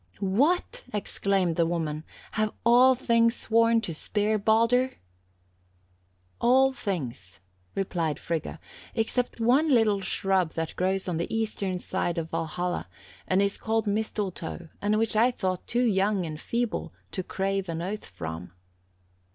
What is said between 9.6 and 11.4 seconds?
little shrub that grows on the